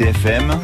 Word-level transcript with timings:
RCFM, 0.00 0.58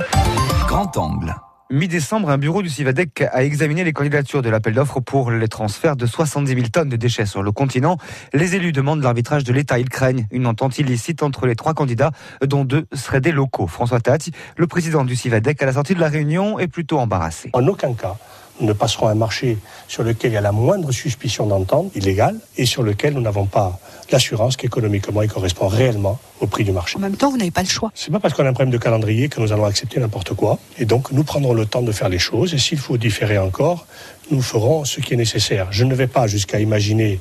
grand 0.67 0.97
angle. 0.97 1.37
Mi-décembre, 1.71 2.31
un 2.31 2.39
bureau 2.39 2.63
du 2.63 2.71
Civadec 2.71 3.21
a 3.21 3.45
examiné 3.45 3.85
les 3.85 3.93
candidatures 3.93 4.41
de 4.41 4.49
l'appel 4.49 4.73
d'offres 4.73 5.01
pour 5.01 5.31
les 5.31 5.49
transferts 5.49 5.95
de 5.95 6.07
70 6.07 6.55
000 6.55 6.69
tonnes 6.73 6.89
de 6.89 6.97
déchets 6.97 7.27
sur 7.27 7.43
le 7.43 7.53
continent. 7.53 7.99
Les 8.33 8.55
élus 8.55 8.73
demandent 8.73 9.03
l'arbitrage 9.03 9.45
de 9.45 9.53
l'État. 9.53 9.79
Ils 9.79 9.91
craignent 9.91 10.27
une 10.31 10.47
entente 10.47 10.79
illicite 10.79 11.23
entre 11.23 11.47
les 11.47 11.55
trois 11.55 11.75
candidats, 11.75 12.13
dont 12.41 12.65
deux 12.65 12.87
seraient 12.95 13.21
des 13.21 13.33
locaux. 13.33 13.67
François 13.67 14.01
Tati, 14.01 14.33
le 14.57 14.67
président 14.67 15.05
du 15.05 15.15
Civadec, 15.15 15.63
à 15.63 15.67
la 15.67 15.75
sortie 15.75 15.95
de 15.95 16.01
la 16.01 16.09
réunion, 16.09 16.59
est 16.59 16.69
plutôt 16.69 16.99
embarrassé. 16.99 17.51
En 17.53 17.67
aucun 17.67 17.93
cas, 17.93 18.17
ne 18.61 18.73
passerons 18.73 19.09
un 19.09 19.15
marché 19.15 19.59
sur 19.89 20.03
lequel 20.03 20.33
il 20.33 20.35
y 20.35 20.39
a 20.39 20.41
la 20.41 20.53
moindre 20.53 20.93
suspicion 20.93 21.47
d'entente 21.47 21.95
illégale 21.95 22.39
et 22.57 22.67
sur 22.67 22.83
lequel 22.83 23.15
nous 23.15 23.21
n'avons 23.21 23.47
pas 23.47 23.79
l'assurance 24.11 24.57
qu'économiquement 24.57 25.23
il 25.23 25.29
correspond 25.29 25.69
réellement 25.69 26.19
au 26.41 26.47
prix 26.47 26.65
du 26.65 26.73
marché. 26.73 26.97
En 26.97 27.01
même 27.01 27.17
temps, 27.17 27.31
vous 27.31 27.37
n'avez 27.37 27.51
pas 27.51 27.63
le 27.63 27.69
choix. 27.69 27.91
C'est 27.95 28.11
pas 28.11 28.21
parce 28.21 28.35
qu'on 28.35 28.45
a 28.45 28.49
un 28.49 28.53
problème 28.53 28.73
de 28.73 28.79
calendrier 28.79 29.29
que 29.29 29.41
nous 29.41 29.53
allons 29.53 29.65
accepter 29.65 30.01
n'importe 30.01 30.35
quoi. 30.35 30.59
Et 30.79 30.85
donc, 30.85 31.13
nous 31.13 31.25
prendrons 31.25 31.55
le 31.55 31.67
temps 31.67 31.83
de 31.83 31.93
faire 31.93 32.09
les 32.09 32.19
choses. 32.19 32.55
Et 32.55 32.59
s'il 32.59 32.79
faut 32.79 32.97
différer 32.97 33.39
encore, 33.39 33.87
nous 34.31 34.43
ferons 34.43 34.85
ce 34.85 35.01
qui 35.01 35.15
est 35.15 35.17
nécessaire. 35.17 35.69
Je 35.71 35.85
ne 35.85 35.95
vais 35.95 36.07
pas 36.07 36.27
jusqu'à 36.27 36.61
imaginer 36.61 37.21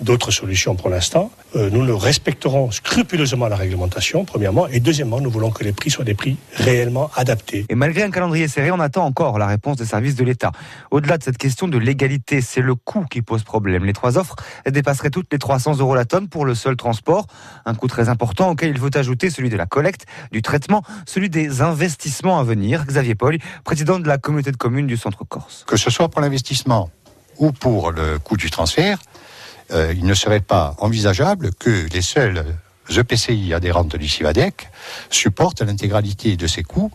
d'autres 0.00 0.30
solutions 0.30 0.74
pour 0.74 0.90
l'instant. 0.90 1.30
Euh, 1.54 1.70
nous 1.70 1.84
ne 1.84 1.92
respecterons 1.92 2.70
scrupuleusement 2.70 3.48
la 3.48 3.56
réglementation, 3.56 4.24
premièrement, 4.24 4.66
et 4.68 4.80
deuxièmement, 4.80 5.20
nous 5.20 5.30
voulons 5.30 5.50
que 5.50 5.64
les 5.64 5.72
prix 5.72 5.90
soient 5.90 6.04
des 6.04 6.14
prix 6.14 6.36
réellement 6.54 7.10
adaptés. 7.14 7.66
Et 7.68 7.74
malgré 7.74 8.02
un 8.02 8.10
calendrier 8.10 8.48
serré, 8.48 8.70
on 8.70 8.80
attend 8.80 9.04
encore 9.04 9.38
la 9.38 9.46
réponse 9.46 9.76
des 9.76 9.84
services 9.84 10.16
de 10.16 10.24
l'État. 10.24 10.52
Au-delà 10.90 11.18
de 11.18 11.22
cette 11.22 11.38
question 11.38 11.68
de 11.68 11.78
légalité, 11.78 12.40
c'est 12.40 12.62
le 12.62 12.74
coût 12.74 13.04
qui 13.10 13.22
pose 13.22 13.42
problème. 13.42 13.84
Les 13.84 13.92
trois 13.92 14.18
offres 14.18 14.36
dépasseraient 14.68 15.10
toutes 15.10 15.32
les 15.32 15.38
300 15.38 15.78
euros 15.78 15.94
la 15.94 16.04
tonne 16.04 16.28
pour 16.28 16.44
le 16.44 16.54
seul 16.54 16.76
transport, 16.76 17.26
un 17.66 17.74
coût 17.74 17.88
très 17.88 18.08
important 18.08 18.50
auquel 18.50 18.70
il 18.70 18.78
faut 18.78 18.96
ajouter 18.96 19.30
celui 19.30 19.50
de 19.50 19.56
la 19.56 19.66
collecte, 19.66 20.06
du 20.30 20.42
traitement, 20.42 20.82
celui 21.06 21.28
des 21.28 21.60
investissements 21.60 22.38
à 22.38 22.44
venir. 22.44 22.84
Xavier 22.86 23.14
Paul, 23.14 23.38
président 23.64 23.98
de 23.98 24.08
la 24.08 24.18
communauté 24.18 24.52
de 24.52 24.56
communes 24.56 24.86
du 24.86 24.96
Centre 24.96 25.24
Corse. 25.24 25.64
Que 25.66 25.76
ce 25.76 25.90
soit 25.90 26.08
pour 26.08 26.20
l'investissement 26.20 26.90
ou 27.38 27.52
pour 27.52 27.92
le 27.92 28.18
coût 28.18 28.36
du 28.36 28.50
transfert, 28.50 28.98
euh, 29.72 29.94
il 29.96 30.04
ne 30.04 30.14
serait 30.14 30.40
pas 30.40 30.74
envisageable 30.78 31.52
que 31.54 31.86
les 31.92 32.02
seuls 32.02 32.44
EPCI 32.88 33.54
adhérentes 33.54 33.96
du 33.96 34.08
CIVADEC 34.08 34.68
supportent 35.10 35.62
l'intégralité 35.62 36.36
de 36.36 36.46
ces 36.46 36.62
coûts 36.62 36.90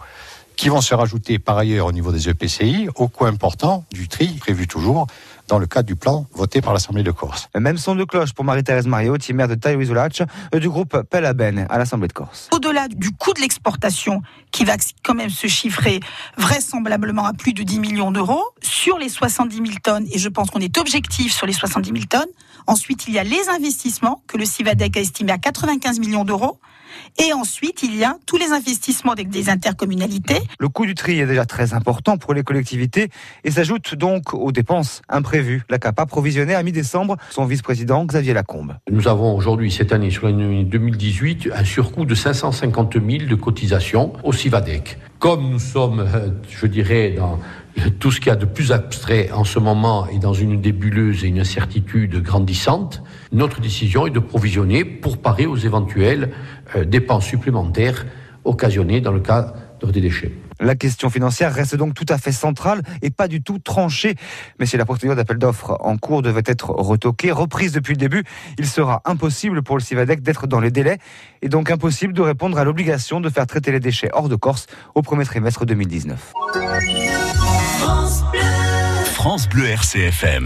qui 0.56 0.70
vont 0.70 0.82
se 0.82 0.96
rajouter 0.96 1.40
par 1.40 1.58
ailleurs 1.58 1.86
au 1.86 1.92
niveau 1.92 2.12
des 2.12 2.30
EPCI 2.30 2.90
au 2.96 3.08
coût 3.08 3.26
important 3.26 3.86
du 3.92 4.08
tri 4.08 4.28
prévu 4.40 4.68
toujours 4.68 5.08
dans 5.48 5.60
le 5.60 5.66
cadre 5.66 5.88
du 5.88 5.96
plan 5.96 6.26
voté 6.34 6.62
par 6.62 6.74
l'Assemblée 6.74 7.04
de 7.04 7.12
Corse. 7.12 7.50
Même 7.56 7.78
son 7.78 7.96
de 7.96 8.04
cloche 8.04 8.34
pour 8.34 8.46
Marie-Thérèse 8.46 8.88
Mariotti, 8.88 9.34
maire 9.34 9.48
de 9.48 9.56
Taïouizolac, 9.56 10.24
du 10.54 10.70
groupe 10.70 11.02
Pelaben 11.10 11.66
à 11.70 11.78
l'Assemblée 11.78 12.08
de 12.08 12.14
Corse. 12.14 12.50
Au-delà 12.52 12.88
du 12.88 13.12
coût 13.12 13.34
de 13.34 13.42
l'exportation, 13.42 14.22
qui 14.52 14.66
va 14.66 14.76
quand 15.04 15.16
même 15.16 15.30
se 15.30 15.48
chiffrer 15.48 16.00
vraisemblablement 16.38 17.26
à 17.26 17.34
plus 17.34 17.54
de 17.54 17.64
10 17.64 17.80
millions 17.80 18.12
d'euros, 18.12 18.44
sur 18.62 18.98
les 18.98 19.10
70 19.10 19.56
000 19.56 19.68
tonnes, 19.82 20.08
et 20.12 20.20
je 20.20 20.30
pense 20.30 20.50
qu'on 20.50 20.60
est 20.60 20.78
objectif 20.78 21.34
sur 21.34 21.48
les 21.48 21.54
70 21.54 21.90
000 21.90 22.06
tonnes, 22.10 22.30
ensuite 22.66 23.08
il 23.08 23.14
y 23.14 23.20
a 23.20 23.24
les 23.24 23.50
investissements 23.50 24.22
que 24.28 24.38
le 24.38 24.46
CIVADEC 24.46 24.98
a 24.98 25.00
estimé 25.00 25.32
à 25.32 25.38
95 25.38 26.00
millions 26.00 26.26
d'euros, 26.26 26.60
et 27.20 27.34
ensuite, 27.34 27.84
il 27.84 27.96
y 27.96 28.04
a 28.04 28.18
tous 28.26 28.38
les 28.38 28.52
investissements 28.52 29.12
avec 29.12 29.30
des 29.30 29.50
intercommunalités. 29.50 30.42
Le 30.60 30.70
coût 30.70 30.86
du 30.86 30.96
tri 30.96 31.20
est 31.20 31.26
déjà 31.26 31.46
très 31.46 31.74
important 31.74 32.18
pour 32.18 32.34
les 32.34 32.44
collectivités 32.44 33.10
et 33.44 33.52
s'ajoute 33.52 33.96
donc 33.96 34.34
aux 34.34 34.52
dépenses 34.52 35.02
imprévues. 35.10 35.64
La 35.70 35.80
CAPA 35.80 36.06
provisionnait 36.06 36.56
à 36.56 36.64
mi-décembre 36.64 37.18
son 37.30 37.46
vice-président 37.46 38.06
Xavier 38.06 38.34
Lacombe. 38.34 38.76
Nous 38.90 39.08
avons 39.08 39.36
aujourd'hui, 39.36 39.72
cette 39.72 39.92
année, 39.92 40.10
sur 40.10 40.26
l'année 40.26 40.64
2018, 40.64 41.50
un 41.54 41.66
surcoût 41.66 42.06
de 42.06 42.16
550 42.16 42.94
000 42.94 43.06
de 43.30 43.36
cotisations 43.36 44.14
au 44.24 44.34
CIVADEC. 44.34 44.98
Comme 45.20 45.50
nous 45.50 45.60
sommes, 45.60 46.00
euh, 46.02 46.30
je 46.48 46.68
dirais, 46.68 47.16
dans 47.18 47.40
tout 48.00 48.12
ce 48.12 48.20
qu'il 48.20 48.28
y 48.28 48.32
a 48.32 48.36
de 48.36 48.46
plus 48.46 48.72
abstrait 48.72 49.32
en 49.32 49.44
ce 49.44 49.58
moment 49.58 50.08
est 50.08 50.20
dans 50.20 50.34
une 50.34 50.62
débuleuse 50.62 51.24
et 51.24 51.28
une 51.28 51.40
incertitude 51.40 52.22
grandissante, 52.22 53.02
notre 53.32 53.60
décision 53.60 54.06
est 54.06 54.12
de 54.12 54.20
provisionner 54.20 54.86
pour 54.86 55.18
parer 55.18 55.48
aux 55.48 55.58
éventuelles 55.58 56.32
euh, 56.76 56.86
dépenses 56.86 57.26
supplémentaires 57.26 58.06
occasionnées 58.44 59.02
dans 59.02 59.12
le 59.12 59.20
cas 59.20 59.54
des 59.92 60.02
déchets. 60.02 60.32
La 60.60 60.76
question 60.76 61.10
financière 61.10 61.54
reste 61.54 61.76
donc 61.76 61.94
tout 61.94 62.06
à 62.10 62.18
fait 62.18 62.32
centrale 62.32 62.82
et 63.02 63.10
pas 63.10 63.28
du 63.28 63.42
tout 63.42 63.60
tranchée. 63.60 64.16
Mais 64.60 64.66
si 64.66 64.78
la 64.78 64.86
procédure 64.86 65.16
d'appel 65.16 65.38
d'offres 65.38 65.78
en 65.82 65.98
cours 65.98 66.22
devait 66.22 66.44
être 66.46 66.72
retoquée, 66.72 67.32
reprise 67.32 67.72
depuis 67.72 67.94
le 67.94 68.00
début, 68.00 68.24
il 68.58 68.68
sera 68.68 69.02
impossible 69.06 69.62
pour 69.62 69.78
le 69.78 69.82
CIVADEC 69.82 70.22
d'être 70.22 70.48
dans 70.48 70.60
les 70.60 70.72
délais 70.72 70.98
et 71.42 71.50
donc 71.50 71.70
impossible 71.70 72.14
de 72.14 72.22
répondre 72.22 72.58
à 72.58 72.64
l'obligation 72.64 73.22
de 73.22 73.30
faire 73.30 73.46
traiter 73.48 73.72
les 73.72 73.80
déchets 73.80 74.10
hors 74.14 74.30
de 74.30 74.36
Corse 74.36 74.68
au 74.96 75.02
premier 75.02 75.26
trimestre 75.26 75.66
2019. 75.66 76.34
France 79.14 79.50
Bleu 79.50 79.66
RCFM. 79.66 80.46